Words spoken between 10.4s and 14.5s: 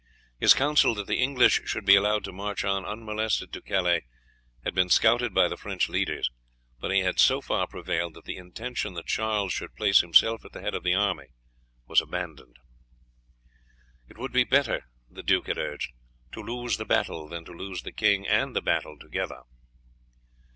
at the head of the army was abandoned. "It would be